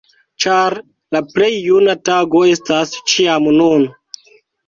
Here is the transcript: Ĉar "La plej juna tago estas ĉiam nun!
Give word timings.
Ĉar 0.43 0.75
"La 1.15 1.19
plej 1.33 1.49
juna 1.65 1.95
tago 2.09 2.41
estas 2.53 2.97
ĉiam 3.13 3.45
nun! 3.61 3.85